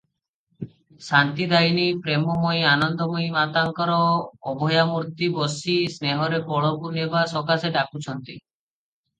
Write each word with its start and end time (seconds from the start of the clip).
ଶାନ୍ତିଦାୟିନୀ 1.07 1.83
ପ୍ରେମମୟୀ 2.07 2.63
ଆନନ୍ଦମୟୀ 2.69 3.27
ମାତାଙ୍କର 3.35 3.99
ଅଭୟା 4.53 4.87
ମୂର୍ତ୍ତି 4.95 5.31
ବସି 5.37 5.77
ସ୍ନେହରେ 5.99 6.41
କୋଳକୁ 6.51 6.95
ନେବା 6.99 7.23
ସକାଶେ 7.37 7.73
ଡାକୁଛନ୍ତି। 7.81 8.41